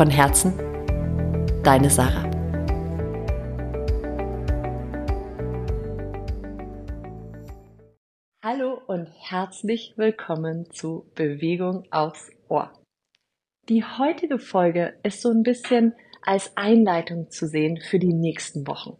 Von 0.00 0.08
Herzen, 0.08 0.56
deine 1.62 1.90
Sarah. 1.90 2.24
Hallo 8.42 8.80
und 8.86 9.08
herzlich 9.18 9.92
willkommen 9.98 10.70
zu 10.70 11.12
Bewegung 11.14 11.86
aufs 11.90 12.30
Ohr. 12.48 12.72
Die 13.68 13.84
heutige 13.84 14.38
Folge 14.38 14.98
ist 15.02 15.20
so 15.20 15.28
ein 15.28 15.42
bisschen 15.42 15.92
als 16.22 16.56
Einleitung 16.56 17.28
zu 17.28 17.46
sehen 17.46 17.78
für 17.78 17.98
die 17.98 18.14
nächsten 18.14 18.66
Wochen. 18.66 18.96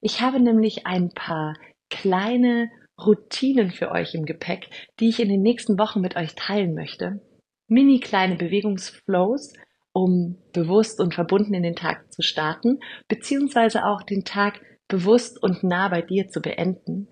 Ich 0.00 0.20
habe 0.20 0.38
nämlich 0.38 0.86
ein 0.86 1.08
paar 1.08 1.56
kleine 1.90 2.70
Routinen 3.04 3.72
für 3.72 3.90
euch 3.90 4.14
im 4.14 4.24
Gepäck, 4.24 4.70
die 5.00 5.08
ich 5.08 5.18
in 5.18 5.30
den 5.30 5.42
nächsten 5.42 5.80
Wochen 5.80 6.00
mit 6.00 6.14
euch 6.14 6.36
teilen 6.36 6.76
möchte. 6.76 7.20
Mini 7.66 7.98
kleine 7.98 8.36
Bewegungsflows, 8.36 9.52
um 9.94 10.36
bewusst 10.52 11.00
und 11.00 11.14
verbunden 11.14 11.54
in 11.54 11.62
den 11.62 11.76
Tag 11.76 12.12
zu 12.12 12.20
starten, 12.20 12.80
beziehungsweise 13.08 13.86
auch 13.86 14.02
den 14.02 14.24
Tag 14.24 14.60
bewusst 14.88 15.42
und 15.42 15.62
nah 15.62 15.88
bei 15.88 16.02
dir 16.02 16.28
zu 16.28 16.42
beenden. 16.42 17.08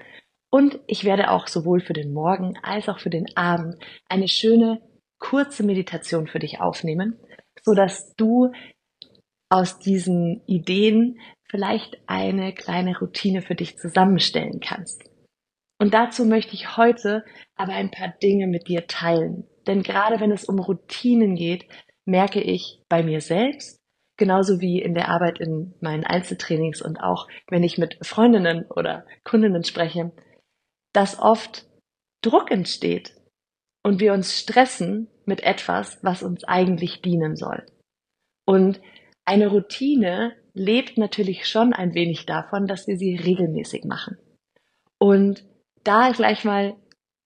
Und 0.51 0.81
ich 0.87 1.05
werde 1.05 1.31
auch 1.31 1.47
sowohl 1.47 1.81
für 1.81 1.95
den 1.95 2.13
Morgen 2.13 2.59
als 2.63 2.89
auch 2.89 2.99
für 2.99 3.09
den 3.09 3.27
Abend 3.37 3.77
eine 4.09 4.29
schöne 4.29 4.83
kurze 5.19 5.63
Meditation 5.63 6.27
für 6.27 6.41
dich 6.41 6.61
aufnehmen, 6.61 7.19
so 7.63 7.73
dass 7.73 8.15
du 8.17 8.51
aus 9.49 9.79
diesen 9.79 10.43
Ideen 10.47 11.21
vielleicht 11.49 11.99
eine 12.07 12.53
kleine 12.53 12.99
Routine 12.99 13.43
für 13.43 13.55
dich 13.55 13.79
zusammenstellen 13.79 14.61
kannst. 14.61 15.05
Und 15.79 15.95
dazu 15.95 16.25
möchte 16.25 16.55
ich 16.55 16.77
heute 16.77 17.25
aber 17.55 17.75
ein 17.75 17.91
paar 17.91 18.09
Dinge 18.23 18.47
mit 18.49 18.67
dir 18.69 18.87
teilen. 18.87 19.47
Denn 19.67 19.83
gerade 19.83 20.21
wenn 20.21 20.33
es 20.33 20.45
um 20.45 20.59
Routinen 20.59 21.37
geht, 21.37 21.67
merke 22.05 22.41
ich 22.41 22.83
bei 22.89 23.03
mir 23.03 23.21
selbst, 23.21 23.79
genauso 24.17 24.61
wie 24.61 24.81
in 24.81 24.95
der 24.95 25.09
Arbeit 25.09 25.41
in 25.41 25.75
meinen 25.81 26.05
Einzeltrainings 26.05 26.83
und 26.83 26.99
auch 26.99 27.29
wenn 27.49 27.63
ich 27.63 27.79
mit 27.79 27.99
Freundinnen 28.03 28.67
oder 28.71 29.07
Kundinnen 29.25 29.65
spreche, 29.65 30.13
dass 30.93 31.19
oft 31.19 31.67
Druck 32.23 32.51
entsteht 32.51 33.15
und 33.83 34.01
wir 34.01 34.13
uns 34.13 34.39
stressen 34.39 35.09
mit 35.25 35.43
etwas, 35.43 35.99
was 36.03 36.23
uns 36.23 36.45
eigentlich 36.45 37.03
dienen 37.03 37.37
soll. 37.37 37.67
Und 38.47 38.81
eine 39.25 39.49
Routine 39.49 40.37
lebt 40.55 40.99
natürlich 40.99 41.47
schon 41.47 41.73
ein 41.73 41.95
wenig 41.95 42.27
davon, 42.27 42.67
dass 42.67 42.87
wir 42.87 42.97
sie 42.97 43.17
regelmäßig 43.17 43.85
machen. 43.85 44.19
Und 44.99 45.45
da 45.85 46.11
gleich 46.11 46.45
mal 46.45 46.77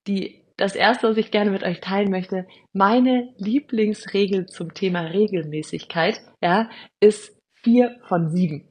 die 0.06 0.45
das 0.57 0.75
erste, 0.75 1.09
was 1.09 1.17
ich 1.17 1.31
gerne 1.31 1.51
mit 1.51 1.62
euch 1.62 1.81
teilen 1.81 2.11
möchte, 2.11 2.47
meine 2.73 3.35
Lieblingsregel 3.37 4.47
zum 4.47 4.75
Thema 4.75 5.01
Regelmäßigkeit, 5.03 6.21
ja, 6.43 6.71
ist 7.01 7.37
vier 7.62 7.97
von 8.09 8.31
sieben. 8.31 8.69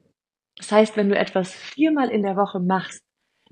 Das 0.57 0.71
heißt, 0.71 0.97
wenn 0.97 1.09
du 1.09 1.17
etwas 1.17 1.53
viermal 1.53 2.09
in 2.09 2.23
der 2.23 2.37
Woche 2.37 2.59
machst, 2.59 3.01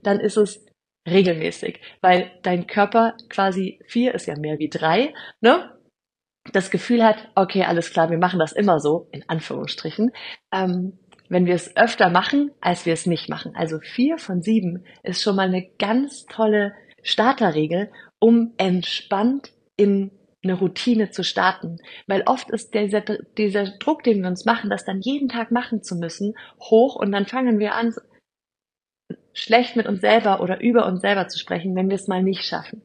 dann 0.02 0.20
ist 0.20 0.38
es 0.38 0.66
regelmäßig, 1.08 1.82
weil 2.02 2.32
dein 2.44 2.66
Körper 2.66 3.16
quasi 3.30 3.80
vier 3.88 4.16
ist 4.16 4.26
ja 4.26 4.38
mehr 4.38 4.58
wie 4.60 4.70
drei, 4.70 5.14
ne? 5.42 5.70
Das 6.52 6.72
Gefühl 6.72 7.04
hat, 7.04 7.30
okay, 7.36 7.64
alles 7.64 7.92
klar, 7.92 8.10
wir 8.10 8.18
machen 8.18 8.40
das 8.40 8.52
immer 8.52 8.80
so, 8.80 9.08
in 9.12 9.24
Anführungsstrichen, 9.30 10.12
ähm, 10.54 11.00
wenn 11.30 11.46
wir 11.46 11.56
es 11.56 11.76
öfter 11.78 12.10
machen, 12.10 12.52
als 12.60 12.86
wir 12.86 12.94
es 12.94 13.06
nicht 13.06 13.30
machen. 13.30 13.56
Also 13.56 13.80
vier 13.80 14.18
von 14.18 14.42
sieben 14.42 14.86
ist 15.04 15.22
schon 15.22 15.38
mal 15.38 15.48
eine 15.48 15.70
ganz 15.80 16.26
tolle 16.26 16.74
Starterregel, 17.02 17.92
um 18.24 18.54
entspannt 18.56 19.52
in 19.76 20.10
eine 20.44 20.54
Routine 20.54 21.12
zu 21.12 21.26
starten. 21.26 21.80
Weil 22.08 22.24
oft 22.26 22.50
ist 22.52 22.74
dieser, 22.74 23.02
dieser 23.02 23.66
Druck, 23.80 24.02
den 24.04 24.22
wir 24.22 24.30
uns 24.30 24.46
machen, 24.46 24.70
das 24.70 24.86
dann 24.86 25.02
jeden 25.02 25.28
Tag 25.28 25.52
machen 25.52 25.84
zu 25.84 25.98
müssen, 25.98 26.34
hoch 26.58 26.96
und 26.96 27.12
dann 27.12 27.26
fangen 27.26 27.60
wir 27.60 27.76
an, 27.76 27.94
schlecht 29.34 29.76
mit 29.76 29.88
uns 29.88 30.00
selber 30.00 30.40
oder 30.40 30.62
über 30.62 30.86
uns 30.86 31.02
selber 31.02 31.28
zu 31.28 31.38
sprechen, 31.38 31.76
wenn 31.76 31.90
wir 31.90 31.96
es 31.96 32.08
mal 32.08 32.24
nicht 32.24 32.46
schaffen. 32.46 32.82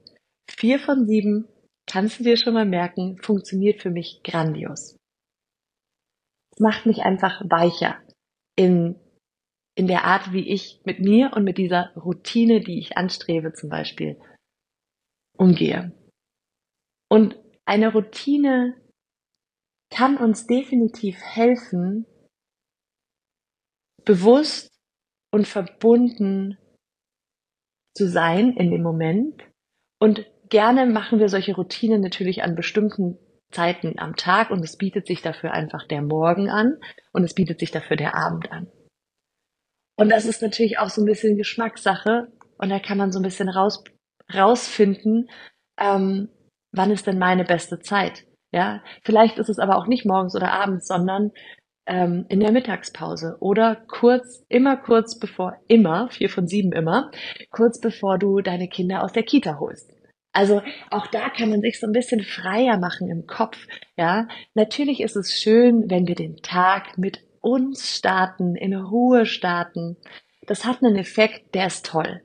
Vier 0.50 0.80
von 0.80 1.06
sieben, 1.06 1.46
kannst 1.86 2.18
du 2.18 2.24
dir 2.24 2.36
schon 2.36 2.54
mal 2.54 2.66
merken, 2.66 3.18
funktioniert 3.22 3.80
für 3.80 3.90
mich 3.90 4.22
grandios. 4.24 4.96
Es 6.50 6.58
macht 6.58 6.84
mich 6.84 7.02
einfach 7.02 7.42
weicher 7.48 7.96
in, 8.56 8.96
in 9.76 9.86
der 9.86 10.02
Art, 10.02 10.32
wie 10.32 10.48
ich 10.48 10.80
mit 10.84 10.98
mir 10.98 11.30
und 11.32 11.44
mit 11.44 11.58
dieser 11.58 11.92
Routine, 11.94 12.60
die 12.60 12.80
ich 12.80 12.96
anstrebe, 12.96 13.52
zum 13.52 13.68
Beispiel 13.68 14.18
umgehe. 15.38 15.92
Und 17.10 17.38
eine 17.64 17.92
Routine 17.92 18.76
kann 19.90 20.16
uns 20.16 20.46
definitiv 20.46 21.18
helfen, 21.20 22.06
bewusst 24.04 24.70
und 25.32 25.46
verbunden 25.46 26.58
zu 27.96 28.08
sein 28.08 28.52
in 28.56 28.70
dem 28.70 28.82
Moment. 28.82 29.42
Und 30.00 30.26
gerne 30.48 30.86
machen 30.86 31.18
wir 31.18 31.28
solche 31.28 31.54
Routinen 31.54 32.00
natürlich 32.00 32.42
an 32.42 32.54
bestimmten 32.54 33.18
Zeiten 33.50 33.98
am 33.98 34.14
Tag 34.14 34.50
und 34.50 34.62
es 34.62 34.76
bietet 34.76 35.06
sich 35.06 35.22
dafür 35.22 35.52
einfach 35.52 35.86
der 35.86 36.02
Morgen 36.02 36.50
an 36.50 36.78
und 37.12 37.24
es 37.24 37.34
bietet 37.34 37.58
sich 37.58 37.70
dafür 37.70 37.96
der 37.96 38.14
Abend 38.14 38.52
an. 38.52 38.70
Und 39.96 40.10
das 40.10 40.26
ist 40.26 40.42
natürlich 40.42 40.78
auch 40.78 40.90
so 40.90 41.02
ein 41.02 41.06
bisschen 41.06 41.36
Geschmackssache 41.36 42.30
und 42.58 42.68
da 42.68 42.78
kann 42.78 42.98
man 42.98 43.10
so 43.10 43.18
ein 43.18 43.24
bisschen 43.24 43.48
raus 43.48 43.82
rausfinden, 44.34 45.28
ähm, 45.78 46.28
wann 46.72 46.90
ist 46.90 47.06
denn 47.06 47.18
meine 47.18 47.44
beste 47.44 47.80
Zeit. 47.80 48.24
Ja, 48.50 48.82
vielleicht 49.04 49.38
ist 49.38 49.48
es 49.48 49.58
aber 49.58 49.76
auch 49.76 49.86
nicht 49.86 50.06
morgens 50.06 50.34
oder 50.34 50.52
abends, 50.52 50.86
sondern 50.86 51.32
ähm, 51.86 52.26
in 52.28 52.40
der 52.40 52.52
Mittagspause 52.52 53.36
oder 53.40 53.76
kurz, 53.88 54.44
immer 54.48 54.76
kurz 54.76 55.18
bevor, 55.18 55.56
immer, 55.68 56.08
vier 56.10 56.30
von 56.30 56.46
sieben 56.46 56.72
immer, 56.72 57.10
kurz 57.50 57.80
bevor 57.80 58.18
du 58.18 58.40
deine 58.40 58.68
Kinder 58.68 59.02
aus 59.02 59.12
der 59.12 59.22
Kita 59.22 59.58
holst. 59.58 59.90
Also 60.32 60.62
auch 60.90 61.06
da 61.08 61.30
kann 61.30 61.50
man 61.50 61.62
sich 61.62 61.80
so 61.80 61.86
ein 61.86 61.92
bisschen 61.92 62.22
freier 62.22 62.78
machen 62.78 63.10
im 63.10 63.26
Kopf. 63.26 63.66
Ja, 63.96 64.28
natürlich 64.54 65.00
ist 65.00 65.16
es 65.16 65.32
schön, 65.32 65.90
wenn 65.90 66.06
wir 66.06 66.14
den 66.14 66.36
Tag 66.36 66.98
mit 66.98 67.24
uns 67.40 67.96
starten, 67.96 68.54
in 68.54 68.74
Ruhe 68.74 69.26
starten. 69.26 69.96
Das 70.46 70.64
hat 70.64 70.82
einen 70.82 70.96
Effekt, 70.96 71.54
der 71.54 71.66
ist 71.66 71.86
toll. 71.86 72.22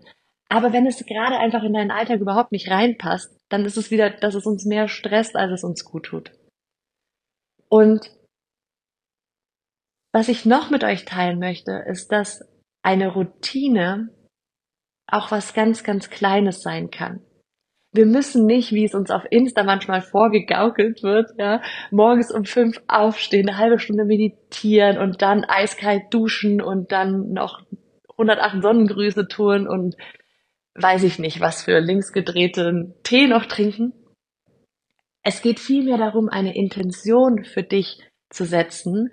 Aber 0.54 0.72
wenn 0.72 0.86
es 0.86 1.04
gerade 1.08 1.40
einfach 1.40 1.64
in 1.64 1.74
deinen 1.74 1.90
Alltag 1.90 2.20
überhaupt 2.20 2.52
nicht 2.52 2.70
reinpasst, 2.70 3.36
dann 3.50 3.66
ist 3.66 3.76
es 3.76 3.90
wieder, 3.90 4.12
dass 4.12 4.36
es 4.36 4.46
uns 4.46 4.66
mehr 4.66 4.88
stresst, 4.88 5.36
als 5.36 5.52
es 5.52 5.64
uns 5.64 5.84
gut 5.84 6.06
tut. 6.06 6.32
Und 7.70 8.12
was 10.14 10.30
ich 10.30 10.46
noch 10.46 10.70
mit 10.70 10.84
euch 10.84 11.06
teilen 11.06 11.40
möchte, 11.40 11.84
ist, 11.88 12.12
dass 12.12 12.48
eine 12.84 13.08
Routine 13.08 14.10
auch 15.12 15.32
was 15.32 15.56
ganz, 15.56 15.84
ganz 15.84 16.12
Kleines 16.12 16.62
sein 16.62 16.92
kann. 16.92 17.26
Wir 17.92 18.06
müssen 18.06 18.46
nicht, 18.46 18.74
wie 18.74 18.86
es 18.86 18.94
uns 18.94 19.10
auf 19.10 19.24
Insta 19.32 19.64
manchmal 19.64 20.04
vorgegaukelt 20.04 21.02
wird, 21.02 21.32
ja, 21.40 21.64
morgens 21.90 22.32
um 22.32 22.46
fünf 22.46 22.80
aufstehen, 22.88 23.50
eine 23.50 23.58
halbe 23.58 23.80
Stunde 23.80 24.06
meditieren 24.06 25.00
und 25.00 25.24
dann 25.24 25.46
eiskalt 25.46 26.14
duschen 26.14 26.62
und 26.62 26.92
dann 26.92 27.34
noch 27.34 27.66
108 28.18 28.62
Sonnengrüße 28.62 29.28
tun 29.28 29.68
und 29.68 29.96
weiß 30.76 31.04
ich 31.04 31.20
nicht, 31.20 31.40
was 31.40 31.64
für 31.64 31.80
linksgedrehten 31.80 32.96
Tee 33.04 33.28
noch 33.28 33.46
trinken. 33.46 33.94
Es 35.24 35.42
geht 35.42 35.60
vielmehr 35.60 35.98
darum, 35.98 36.30
eine 36.30 36.56
Intention 36.56 37.46
für 37.46 37.64
dich 37.64 38.00
zu 38.30 38.46
setzen, 38.46 39.10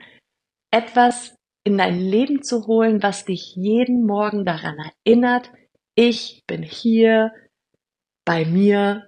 etwas 0.72 1.36
in 1.64 1.76
dein 1.78 2.00
Leben 2.00 2.42
zu 2.42 2.66
holen, 2.66 3.02
was 3.02 3.24
dich 3.24 3.54
jeden 3.54 4.06
Morgen 4.06 4.44
daran 4.44 4.76
erinnert, 5.04 5.50
ich 5.94 6.44
bin 6.46 6.62
hier 6.62 7.32
bei 8.24 8.44
mir, 8.44 9.06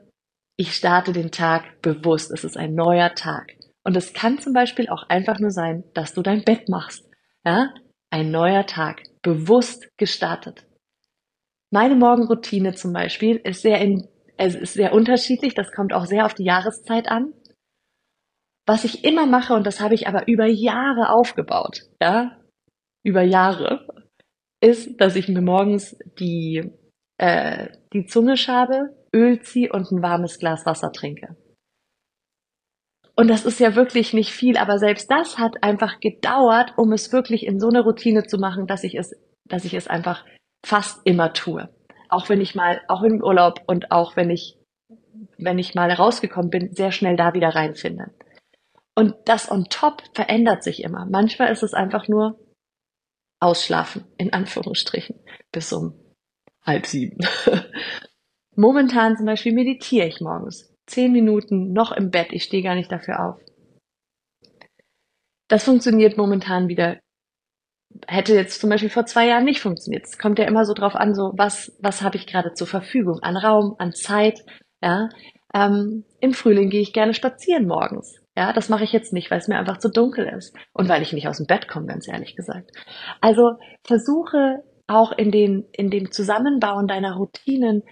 ich 0.56 0.74
starte 0.74 1.12
den 1.12 1.30
Tag 1.30 1.80
bewusst, 1.80 2.30
es 2.30 2.44
ist 2.44 2.56
ein 2.56 2.74
neuer 2.74 3.14
Tag. 3.14 3.52
Und 3.84 3.96
es 3.96 4.12
kann 4.12 4.38
zum 4.38 4.52
Beispiel 4.52 4.88
auch 4.88 5.08
einfach 5.08 5.38
nur 5.38 5.50
sein, 5.50 5.84
dass 5.94 6.12
du 6.12 6.22
dein 6.22 6.44
Bett 6.44 6.68
machst. 6.68 7.08
Ja? 7.44 7.72
Ein 8.10 8.30
neuer 8.30 8.66
Tag, 8.66 9.02
bewusst 9.22 9.88
gestartet. 9.96 10.66
Meine 11.72 11.94
Morgenroutine 11.94 12.74
zum 12.74 12.92
Beispiel 12.92 13.36
ist 13.36 13.62
sehr, 13.62 13.80
in, 13.80 14.06
es 14.36 14.54
ist 14.54 14.74
sehr 14.74 14.92
unterschiedlich. 14.92 15.54
Das 15.54 15.72
kommt 15.72 15.94
auch 15.94 16.04
sehr 16.04 16.26
auf 16.26 16.34
die 16.34 16.44
Jahreszeit 16.44 17.08
an. 17.08 17.32
Was 18.66 18.84
ich 18.84 19.04
immer 19.04 19.26
mache, 19.26 19.54
und 19.54 19.66
das 19.66 19.80
habe 19.80 19.94
ich 19.94 20.06
aber 20.06 20.28
über 20.28 20.46
Jahre 20.46 21.08
aufgebaut, 21.08 21.80
ja, 22.00 22.38
über 23.02 23.22
Jahre, 23.22 23.88
ist, 24.60 25.00
dass 25.00 25.16
ich 25.16 25.28
mir 25.28 25.40
morgens 25.40 25.96
die, 26.20 26.70
äh, 27.16 27.68
die 27.94 28.04
Zunge 28.04 28.36
schabe, 28.36 28.94
Öl 29.14 29.40
ziehe 29.40 29.72
und 29.72 29.90
ein 29.90 30.02
warmes 30.02 30.38
Glas 30.38 30.66
Wasser 30.66 30.92
trinke. 30.92 31.36
Und 33.16 33.28
das 33.28 33.46
ist 33.46 33.60
ja 33.60 33.74
wirklich 33.74 34.12
nicht 34.12 34.30
viel, 34.30 34.58
aber 34.58 34.78
selbst 34.78 35.10
das 35.10 35.38
hat 35.38 35.62
einfach 35.62 36.00
gedauert, 36.00 36.74
um 36.76 36.92
es 36.92 37.12
wirklich 37.12 37.46
in 37.46 37.58
so 37.58 37.68
eine 37.68 37.80
Routine 37.80 38.24
zu 38.24 38.36
machen, 38.36 38.66
dass 38.66 38.84
ich 38.84 38.94
es, 38.94 39.14
dass 39.46 39.64
ich 39.64 39.72
es 39.72 39.88
einfach 39.88 40.24
fast 40.64 41.00
immer 41.04 41.32
tue. 41.32 41.68
Auch 42.08 42.28
wenn 42.28 42.40
ich 42.40 42.54
mal, 42.54 42.80
auch 42.88 43.02
im 43.02 43.22
Urlaub 43.22 43.62
und 43.66 43.90
auch 43.90 44.16
wenn 44.16 44.30
ich, 44.30 44.58
wenn 45.38 45.58
ich 45.58 45.74
mal 45.74 45.90
rausgekommen 45.90 46.50
bin, 46.50 46.72
sehr 46.72 46.92
schnell 46.92 47.16
da 47.16 47.34
wieder 47.34 47.50
reinfinde. 47.50 48.12
Und 48.94 49.14
das 49.24 49.50
on 49.50 49.64
top 49.70 50.02
verändert 50.14 50.62
sich 50.62 50.82
immer. 50.82 51.06
Manchmal 51.06 51.50
ist 51.50 51.62
es 51.62 51.72
einfach 51.72 52.08
nur 52.08 52.38
ausschlafen, 53.40 54.04
in 54.18 54.32
Anführungsstrichen, 54.32 55.18
bis 55.50 55.72
um 55.72 55.94
halb 56.62 56.86
sieben. 56.86 57.18
Momentan 58.56 59.16
zum 59.16 59.26
Beispiel 59.26 59.52
meditiere 59.52 60.06
ich 60.06 60.20
morgens 60.20 60.72
zehn 60.86 61.12
Minuten 61.12 61.72
noch 61.72 61.92
im 61.92 62.10
Bett, 62.10 62.32
ich 62.32 62.44
stehe 62.44 62.62
gar 62.62 62.74
nicht 62.74 62.92
dafür 62.92 63.24
auf. 63.24 63.40
Das 65.48 65.64
funktioniert 65.64 66.16
momentan 66.16 66.68
wieder. 66.68 66.98
Hätte 68.06 68.34
jetzt 68.34 68.60
zum 68.60 68.70
Beispiel 68.70 68.90
vor 68.90 69.06
zwei 69.06 69.26
Jahren 69.26 69.44
nicht 69.44 69.60
funktioniert. 69.60 70.04
Es 70.04 70.18
kommt 70.18 70.38
ja 70.38 70.46
immer 70.46 70.64
so 70.64 70.74
drauf 70.74 70.94
an, 70.94 71.14
so 71.14 71.32
was, 71.36 71.72
was 71.80 72.02
habe 72.02 72.16
ich 72.16 72.26
gerade 72.26 72.52
zur 72.54 72.66
Verfügung 72.66 73.20
an 73.20 73.36
Raum, 73.36 73.74
an 73.78 73.92
Zeit. 73.92 74.40
Ja, 74.82 75.08
ähm, 75.54 76.04
im 76.20 76.32
Frühling 76.32 76.70
gehe 76.70 76.80
ich 76.80 76.92
gerne 76.92 77.14
spazieren 77.14 77.66
morgens. 77.66 78.18
Ja, 78.36 78.52
das 78.52 78.68
mache 78.68 78.84
ich 78.84 78.92
jetzt 78.92 79.12
nicht, 79.12 79.30
weil 79.30 79.38
es 79.38 79.48
mir 79.48 79.58
einfach 79.58 79.78
zu 79.78 79.90
dunkel 79.90 80.26
ist 80.26 80.56
und 80.72 80.88
weil 80.88 81.02
ich 81.02 81.12
nicht 81.12 81.28
aus 81.28 81.36
dem 81.36 81.46
Bett 81.46 81.68
komme, 81.68 81.86
ganz 81.86 82.08
ehrlich 82.08 82.34
gesagt. 82.34 82.70
Also 83.20 83.52
versuche 83.84 84.62
auch 84.86 85.12
in 85.12 85.30
den 85.30 85.66
in 85.72 85.90
dem 85.90 86.10
Zusammenbauen 86.10 86.86
deiner 86.86 87.16
Routinen 87.16 87.82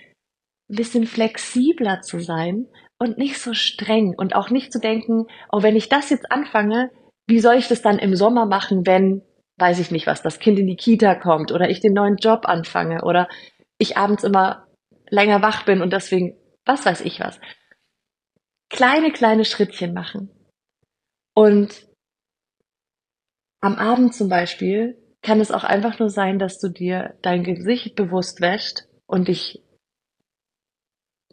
ein 0.71 0.77
bisschen 0.77 1.07
flexibler 1.07 2.01
zu 2.01 2.21
sein 2.21 2.67
und 2.99 3.19
nicht 3.19 3.39
so 3.39 3.55
streng 3.55 4.15
und 4.17 4.35
auch 4.35 4.51
nicht 4.51 4.73
zu 4.73 4.79
denken, 4.79 5.27
oh, 5.51 5.63
wenn 5.63 5.77
ich 5.77 5.89
das 5.89 6.11
jetzt 6.11 6.31
anfange, 6.31 6.91
wie 7.27 7.41
soll 7.41 7.57
ich 7.57 7.69
das 7.69 7.83
dann 7.83 7.99
im 7.99 8.15
Sommer 8.15 8.47
machen, 8.47 8.87
wenn, 8.87 9.23
weiß 9.61 9.79
ich 9.79 9.91
nicht 9.91 10.07
was, 10.07 10.23
das 10.23 10.39
Kind 10.39 10.59
in 10.59 10.67
die 10.67 10.77
Kita 10.77 11.15
kommt 11.15 11.53
oder 11.53 11.69
ich 11.69 11.81
den 11.81 11.93
neuen 11.93 12.17
Job 12.17 12.47
anfange 12.47 13.03
oder 13.05 13.29
ich 13.79 13.97
abends 13.97 14.25
immer 14.25 14.67
länger 15.09 15.43
wach 15.43 15.65
bin 15.65 15.83
und 15.83 15.93
deswegen, 15.93 16.37
was 16.65 16.87
weiß 16.87 17.01
ich 17.03 17.21
was. 17.21 17.41
Kleine, 18.69 19.11
kleine 19.11 19.45
Schrittchen 19.45 19.93
machen. 19.93 20.31
Und 21.35 21.89
am 23.61 23.77
Abend 23.77 24.15
zum 24.15 24.29
Beispiel 24.29 24.97
kann 25.23 25.41
es 25.41 25.51
auch 25.51 25.65
einfach 25.65 25.99
nur 25.99 26.09
sein, 26.09 26.39
dass 26.39 26.59
du 26.59 26.69
dir 26.69 27.19
dein 27.23 27.45
Gesicht 27.45 27.95
bewusst 27.95 28.41
wäscht 28.41 28.85
und 29.07 29.29
dich 29.29 29.63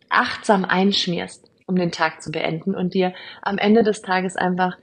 achtsam 0.09 0.65
einschmierst, 0.65 1.49
um 1.67 1.75
den 1.75 1.91
Tag 1.91 2.21
zu 2.21 2.31
beenden 2.31 2.75
und 2.75 2.93
dir 2.93 3.13
am 3.41 3.57
Ende 3.57 3.83
des 3.83 4.01
Tages 4.01 4.35
einfach 4.35 4.77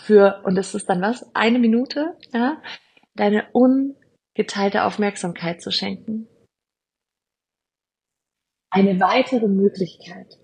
für, 0.00 0.42
und 0.44 0.56
das 0.56 0.74
ist 0.74 0.88
dann 0.88 1.00
was, 1.00 1.24
eine 1.34 1.58
Minute, 1.58 2.16
ja, 2.32 2.60
deine 3.14 3.48
ungeteilte 3.52 4.84
Aufmerksamkeit 4.84 5.62
zu 5.62 5.70
schenken. 5.70 6.28
Eine 8.70 8.98
weitere 8.98 9.46
Möglichkeit, 9.46 10.36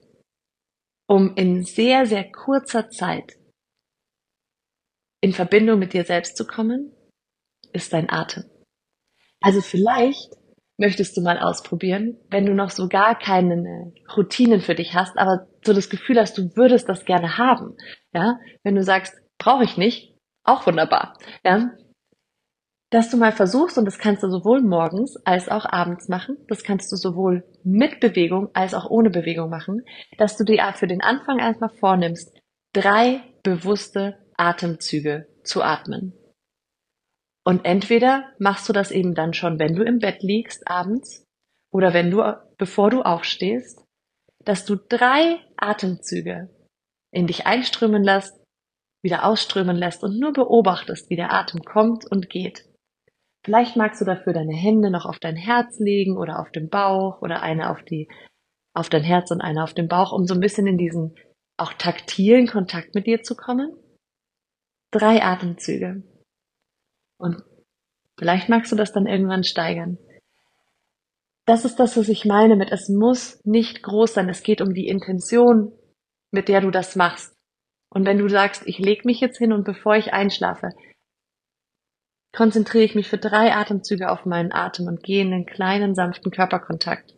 um 1.09 1.35
in 1.35 1.65
sehr, 1.65 2.07
sehr 2.07 2.31
kurzer 2.31 2.89
Zeit 2.91 3.37
in 5.21 5.33
Verbindung 5.33 5.79
mit 5.79 5.93
dir 5.93 6.05
selbst 6.05 6.37
zu 6.37 6.47
kommen, 6.47 6.93
ist 7.73 7.93
dein 7.93 8.09
Atem. 8.09 8.45
Also 9.43 9.61
vielleicht 9.61 10.33
möchtest 10.79 11.17
du 11.17 11.21
mal 11.21 11.39
ausprobieren, 11.39 12.17
wenn 12.31 12.47
du 12.47 12.55
noch 12.55 12.71
so 12.71 12.89
gar 12.89 13.19
keine 13.19 13.93
Routinen 14.17 14.61
für 14.61 14.75
dich 14.75 14.95
hast, 14.95 15.19
aber 15.19 15.47
so 15.65 15.75
das 15.75 15.91
Gefühl 15.91 16.19
hast, 16.19 16.39
du 16.39 16.57
würdest 16.57 16.89
das 16.89 17.05
gerne 17.05 17.37
haben. 17.37 17.77
Ja, 18.15 18.39
wenn 18.63 18.77
du 18.77 18.83
sagst, 18.83 19.15
brauche 19.41 19.65
ich 19.65 19.77
nicht, 19.77 20.17
auch 20.45 20.67
wunderbar. 20.67 21.17
Ja, 21.45 21.73
dass 22.91 23.09
du 23.09 23.17
mal 23.17 23.33
versuchst, 23.33 23.79
und 23.79 23.85
das 23.85 23.99
kannst 23.99 24.25
du 24.25 24.29
sowohl 24.29 24.63
morgens 24.63 25.17
als 25.25 25.49
auch 25.49 25.65
abends 25.65 26.09
machen, 26.09 26.37
das 26.49 26.65
kannst 26.65 26.91
du 26.91 26.97
sowohl 26.97 27.45
mit 27.63 28.01
Bewegung 28.01 28.51
als 28.53 28.75
auch 28.75 28.91
ohne 28.91 29.11
Bewegung 29.11 29.49
machen, 29.49 29.85
dass 30.19 30.37
du 30.37 30.45
dir 30.45 30.73
für 30.75 30.89
den 30.89 31.01
Anfang 31.01 31.39
erstmal 31.39 31.71
vornimmst, 31.71 32.37
drei 32.73 33.23
bewusste 33.45 34.19
Atemzüge 34.37 35.29
zu 35.45 35.63
atmen. 35.63 36.15
Und 37.45 37.65
entweder 37.65 38.33
machst 38.39 38.69
du 38.69 38.73
das 38.73 38.91
eben 38.91 39.15
dann 39.15 39.35
schon, 39.35 39.59
wenn 39.59 39.75
du 39.75 39.85
im 39.85 39.99
Bett 39.99 40.23
liegst 40.23 40.67
abends 40.69 41.25
oder 41.73 41.95
wenn 41.95 42.11
du, 42.11 42.23
bevor 42.59 42.91
du 42.91 43.03
aufstehst, 43.03 43.85
dass 44.45 44.65
du 44.65 44.77
drei 44.77 45.39
Atemzüge 45.57 46.51
in 47.13 47.27
dich 47.27 47.47
einströmen 47.47 48.03
lässt, 48.03 48.40
wieder 49.03 49.25
ausströmen 49.25 49.77
lässt 49.77 50.03
und 50.03 50.19
nur 50.19 50.33
beobachtest, 50.33 51.11
wie 51.11 51.17
der 51.17 51.33
Atem 51.33 51.63
kommt 51.63 52.11
und 52.11 52.29
geht. 52.29 52.67
Vielleicht 53.45 53.77
magst 53.77 54.01
du 54.01 54.05
dafür 54.05 54.33
deine 54.33 54.55
Hände 54.55 54.91
noch 54.91 55.07
auf 55.07 55.19
dein 55.19 55.37
Herz 55.37 55.79
legen 55.79 56.19
oder 56.19 56.41
auf 56.41 56.51
den 56.51 56.69
Bauch 56.69 57.23
oder 57.23 57.43
eine 57.43 57.71
auf 57.71 57.83
die, 57.83 58.09
auf 58.75 58.91
dein 58.91 59.03
Herz 59.03 59.31
und 59.31 59.41
eine 59.41 59.65
auf 59.65 59.73
den 59.73 59.89
Bauch, 59.89 60.13
um 60.13 60.27
so 60.27 60.35
ein 60.35 60.41
bisschen 60.41 60.67
in 60.67 60.77
diesen 60.77 61.15
auch 61.57 61.73
taktilen 61.75 62.47
Kontakt 62.47 62.95
mit 62.95 63.07
dir 63.07 63.23
zu 63.23 63.35
kommen. 63.35 63.73
Drei 64.91 65.23
Atemzüge. 65.23 66.03
Und 67.19 67.43
vielleicht 68.19 68.49
magst 68.49 68.73
du 68.73 68.77
das 68.77 68.93
dann 68.93 69.07
irgendwann 69.07 69.45
steigern. 69.45 69.99
Das 71.47 71.65
ist 71.65 71.77
das, 71.77 71.97
was 71.97 72.09
ich 72.09 72.25
meine 72.25 72.57
mit, 72.57 72.71
es 72.71 72.89
muss 72.89 73.41
nicht 73.45 73.83
groß 73.83 74.15
sein. 74.15 74.29
Es 74.29 74.43
geht 74.43 74.61
um 74.61 74.75
die 74.75 74.87
Intention, 74.87 75.73
mit 76.31 76.49
der 76.49 76.61
du 76.61 76.71
das 76.71 76.97
machst. 76.97 77.35
Und 77.93 78.07
wenn 78.07 78.19
du 78.19 78.29
sagst, 78.29 78.67
ich 78.67 78.79
leg 78.79 79.05
mich 79.05 79.21
jetzt 79.21 79.39
hin 79.39 79.53
und 79.53 79.65
bevor 79.65 79.97
ich 79.97 80.13
einschlafe, 80.13 80.71
konzentriere 82.33 82.85
ich 82.85 82.95
mich 82.95 83.09
für 83.09 83.19
drei 83.19 83.53
Atemzüge 83.53 84.11
auf 84.11 84.25
meinen 84.25 84.53
Atem 84.53 84.87
und 84.87 85.03
gehe 85.03 85.23
in 85.23 85.33
einen 85.33 85.47
kleinen, 85.47 85.95
sanften 85.95 86.31
Körperkontakt. 86.31 87.17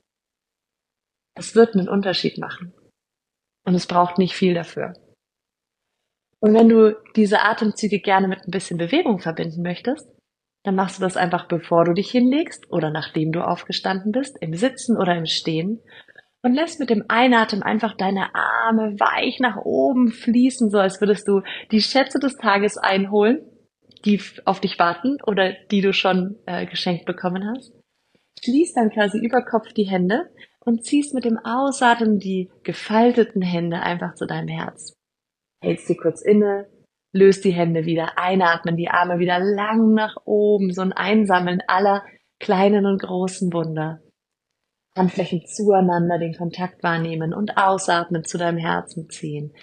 Es 1.35 1.55
wird 1.55 1.75
einen 1.75 1.89
Unterschied 1.89 2.39
machen. 2.39 2.73
Und 3.65 3.75
es 3.75 3.87
braucht 3.87 4.19
nicht 4.19 4.35
viel 4.35 4.55
dafür. 4.55 4.95
Und 6.41 6.55
wenn 6.55 6.69
du 6.69 6.97
diese 7.15 7.43
Atemzüge 7.43 8.01
gerne 8.01 8.27
mit 8.27 8.41
ein 8.41 8.51
bisschen 8.51 8.77
Bewegung 8.77 9.21
verbinden 9.21 9.63
möchtest, 9.63 10.09
dann 10.65 10.75
machst 10.75 10.99
du 10.99 11.03
das 11.03 11.17
einfach 11.17 11.47
bevor 11.47 11.85
du 11.85 11.93
dich 11.93 12.11
hinlegst 12.11 12.71
oder 12.71 12.91
nachdem 12.91 13.33
du 13.33 13.47
aufgestanden 13.47 14.13
bist, 14.13 14.37
im 14.41 14.55
Sitzen 14.55 14.97
oder 14.97 15.17
im 15.17 15.27
Stehen 15.27 15.81
und 16.43 16.55
lässt 16.55 16.81
mit 16.81 16.91
dem 16.91 17.05
Einatmen 17.09 17.63
einfach 17.63 17.97
deine 17.97 18.35
Arme 18.35 18.99
weich 18.99 19.41
nach 19.41 19.57
oben 19.57 20.11
fließen, 20.11 20.71
so 20.71 20.79
als 20.79 21.01
würdest 21.01 21.27
du 21.29 21.43
die 21.71 21.81
Schätze 21.81 22.19
des 22.19 22.37
Tages 22.37 22.79
einholen, 22.79 23.41
die 24.05 24.21
auf 24.45 24.61
dich 24.61 24.79
warten 24.79 25.19
oder 25.27 25.53
die 25.71 25.81
du 25.81 25.93
schon 25.93 26.37
äh, 26.47 26.67
geschenkt 26.67 27.07
bekommen 27.07 27.47
hast. 27.47 27.73
Schließ 28.43 28.75
dann 28.75 28.91
quasi 28.91 29.19
über 29.19 29.45
Kopf 29.45 29.73
die 29.73 29.89
Hände 29.89 30.29
und 30.61 30.85
ziehst 30.85 31.15
mit 31.15 31.25
dem 31.25 31.39
Ausatmen 31.39 32.19
die 32.19 32.51
gefalteten 32.65 33.43
Hände 33.43 33.81
einfach 33.81 34.15
zu 34.15 34.27
deinem 34.27 34.49
Herz 34.49 34.97
hältst 35.63 35.87
sie 35.87 35.97
kurz 35.97 36.21
inne, 36.21 36.67
löst 37.13 37.45
die 37.45 37.53
Hände 37.53 37.87
wieder, 37.87 38.19
einatmen, 38.19 38.77
die 38.77 38.89
Arme 38.89 39.19
wieder 39.19 39.39
lang 39.39 39.95
nach 39.95 40.17
oben, 40.25 40.73
so 40.73 40.83
ein 40.83 40.93
Einsammeln 40.93 41.61
aller 41.67 42.05
kleinen 42.41 42.85
und 42.85 43.01
großen 43.01 43.53
Wunder. 43.53 44.01
Handflächen 44.97 45.47
zueinander, 45.47 46.19
den 46.19 46.35
Kontakt 46.35 46.83
wahrnehmen 46.83 47.33
und 47.33 47.57
ausatmen, 47.57 48.25
zu 48.25 48.39
deinem 48.39 48.59
Herzen 48.59 49.09
ziehen. 49.09 49.55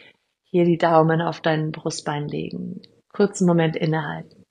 Hier 0.44 0.66
die 0.66 0.78
Daumen 0.78 1.22
auf 1.22 1.42
deinen 1.42 1.72
Brustbein 1.72 2.28
legen. 2.28 2.82
Kurzen 3.14 3.46
Moment 3.46 3.76
innehalten. 3.76 4.44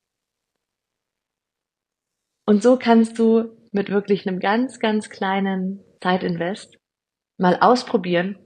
Und 2.47 2.63
so 2.63 2.79
kannst 2.79 3.19
du 3.19 3.57
mit 3.73 3.91
wirklich 3.91 4.27
einem 4.27 4.41
ganz, 4.41 4.79
ganz 4.79 5.11
kleinen 5.11 5.85
Zeitinvest 6.01 6.79
mal 7.39 7.59
ausprobieren, 7.61 8.39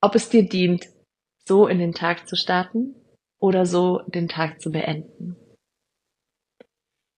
ob 0.00 0.14
es 0.14 0.28
dir 0.28 0.48
dient, 0.48 0.88
so 1.46 1.66
in 1.66 1.78
den 1.78 1.92
Tag 1.92 2.28
zu 2.28 2.36
starten 2.36 2.94
oder 3.40 3.66
so 3.66 4.00
den 4.06 4.28
Tag 4.28 4.60
zu 4.60 4.70
beenden. 4.70 5.36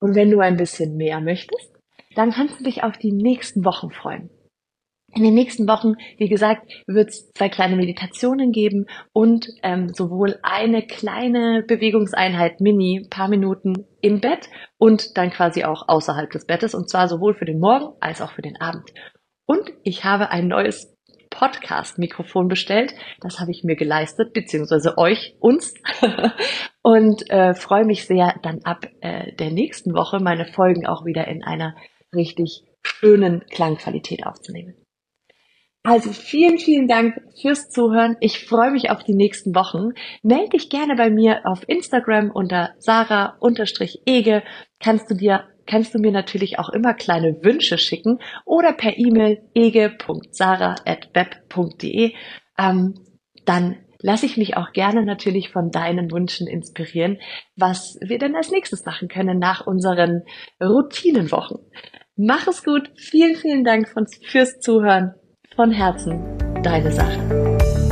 Und 0.00 0.14
wenn 0.14 0.30
du 0.30 0.40
ein 0.40 0.57
bisschen 0.57 0.97
mehr 0.97 1.21
möchtest, 1.21 1.80
dann 2.14 2.33
kannst 2.33 2.61
du 2.61 2.64
dich 2.64 2.83
auf 2.83 2.99
die 2.99 3.12
nächsten 3.12 3.64
Wochen 3.64 3.90
freuen. 3.90 4.31
In 5.12 5.25
den 5.25 5.35
nächsten 5.35 5.67
Wochen, 5.67 5.95
wie 6.19 6.29
gesagt, 6.29 6.71
wird 6.87 7.09
es 7.09 7.33
zwei 7.33 7.49
kleine 7.49 7.75
Meditationen 7.75 8.52
geben 8.52 8.87
und 9.12 9.49
ähm, 9.64 9.88
sowohl 9.88 10.38
eine 10.43 10.87
kleine 10.87 11.64
Bewegungseinheit, 11.67 12.61
Mini, 12.61 13.09
paar 13.11 13.29
Minuten 13.29 13.87
im 14.00 14.21
Bett 14.21 14.49
und 14.79 15.17
dann 15.17 15.31
quasi 15.31 15.64
auch 15.64 15.88
außerhalb 15.88 16.31
des 16.31 16.47
Bettes 16.47 16.75
und 16.76 16.88
zwar 16.88 17.09
sowohl 17.09 17.35
für 17.35 17.45
den 17.45 17.59
Morgen 17.59 17.97
als 18.00 18.23
auch 18.23 18.31
für 18.33 18.43
den 18.43 18.61
Abend. 18.61 18.93
Und 19.47 19.73
ich 19.83 20.05
habe 20.05 20.31
ein 20.31 20.47
neues 20.47 20.97
Podcast-Mikrofon 21.31 22.49
bestellt. 22.49 22.95
Das 23.21 23.40
habe 23.40 23.50
ich 23.50 23.64
mir 23.64 23.76
geleistet, 23.76 24.33
beziehungsweise 24.33 24.97
euch, 24.97 25.37
uns. 25.40 25.75
und 26.83 27.29
äh, 27.31 27.55
freue 27.55 27.85
mich 27.85 28.07
sehr, 28.07 28.35
dann 28.43 28.61
ab 28.64 28.87
äh, 29.00 29.33
der 29.37 29.50
nächsten 29.50 29.95
Woche 29.95 30.19
meine 30.21 30.47
Folgen 30.47 30.87
auch 30.87 31.05
wieder 31.05 31.26
in 31.26 31.43
einer 31.43 31.75
richtig 32.14 32.64
schönen 32.83 33.45
Klangqualität 33.50 34.26
aufzunehmen. 34.26 34.75
Also 35.83 36.12
vielen, 36.12 36.59
vielen 36.59 36.88
Dank 36.88 37.14
fürs 37.40 37.71
Zuhören. 37.71 38.19
Ich 38.21 38.45
freue 38.45 38.71
mich 38.71 38.90
auf 38.90 39.02
die 39.02 39.14
nächsten 39.14 39.55
Wochen. 39.55 39.93
Melde 40.23 40.50
dich 40.50 40.69
gerne 40.69 40.95
bei 40.95 41.09
mir 41.09 41.47
auf 41.47 41.67
Instagram 41.67 42.31
unter 42.31 42.75
sarah-ege. 42.79 44.43
Kannst 44.79 45.11
du 45.11 45.14
dir 45.14 45.47
kannst 45.67 45.95
du 45.95 45.99
mir 46.00 46.11
natürlich 46.11 46.59
auch 46.59 46.71
immer 46.71 46.95
kleine 46.95 47.45
Wünsche 47.45 47.76
schicken 47.79 48.19
oder 48.45 48.73
per 48.73 48.99
E-Mail 48.99 49.49
ege.sarah.web.de. 49.55 52.14
Ähm, 52.59 52.95
dann 53.45 53.76
lasse 54.02 54.26
ich 54.26 54.37
mich 54.37 54.57
auch 54.57 54.73
gerne 54.73 55.04
natürlich 55.04 55.50
von 55.50 55.71
deinen 55.71 56.11
Wünschen 56.11 56.47
inspirieren, 56.47 57.19
was 57.57 57.99
wir 58.00 58.19
denn 58.19 58.37
als 58.37 58.50
nächstes 58.50 58.85
machen 58.85 59.09
können 59.09 59.38
nach 59.38 59.66
unseren 59.66 60.23
Routinenwochen. 60.62 61.59
Mach 62.16 62.47
es 62.47 62.64
gut. 62.64 62.90
Vielen, 62.97 63.37
vielen 63.37 63.64
Dank 63.64 63.88
fürs 64.23 64.61
Zuhören. 64.61 65.14
Von 65.57 65.73
Herzen, 65.73 66.38
deine 66.62 66.92
Sache. 66.92 67.89